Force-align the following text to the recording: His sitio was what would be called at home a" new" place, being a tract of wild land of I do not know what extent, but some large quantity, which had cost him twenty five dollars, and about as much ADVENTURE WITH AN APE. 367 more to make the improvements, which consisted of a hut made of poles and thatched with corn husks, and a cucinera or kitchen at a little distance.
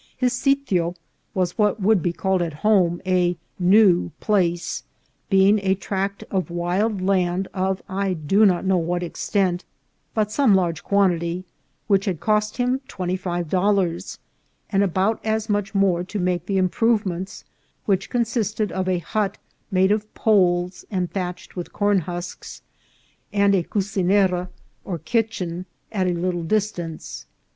His 0.17 0.33
sitio 0.33 0.95
was 1.35 1.59
what 1.59 1.79
would 1.79 2.01
be 2.01 2.11
called 2.11 2.41
at 2.41 2.53
home 2.65 3.03
a" 3.05 3.37
new" 3.75 4.09
place, 4.19 4.81
being 5.29 5.59
a 5.59 5.75
tract 5.75 6.23
of 6.31 6.49
wild 6.49 7.01
land 7.03 7.47
of 7.53 7.83
I 7.87 8.13
do 8.13 8.43
not 8.43 8.65
know 8.65 8.79
what 8.79 9.03
extent, 9.03 9.63
but 10.15 10.31
some 10.31 10.55
large 10.55 10.83
quantity, 10.83 11.45
which 11.85 12.05
had 12.05 12.19
cost 12.19 12.57
him 12.57 12.81
twenty 12.87 13.15
five 13.15 13.47
dollars, 13.47 14.17
and 14.71 14.81
about 14.81 15.23
as 15.23 15.49
much 15.49 15.69
ADVENTURE 15.69 15.79
WITH 15.93 16.15
AN 16.15 16.27
APE. 16.29 16.45
367 16.47 16.65
more 16.65 16.93
to 16.95 16.97
make 16.97 17.05
the 17.05 17.33
improvements, 17.37 17.45
which 17.85 18.09
consisted 18.09 18.71
of 18.71 18.89
a 18.89 18.97
hut 18.97 19.37
made 19.69 19.91
of 19.91 20.11
poles 20.15 20.83
and 20.89 21.11
thatched 21.11 21.55
with 21.55 21.71
corn 21.71 21.99
husks, 21.99 22.63
and 23.31 23.53
a 23.53 23.61
cucinera 23.61 24.49
or 24.83 24.97
kitchen 24.97 25.67
at 25.91 26.07
a 26.07 26.13
little 26.15 26.41
distance. 26.41 27.27